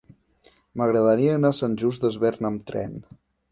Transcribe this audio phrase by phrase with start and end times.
[0.81, 3.01] M'agradaria anar a Sant Just Desvern amb tren.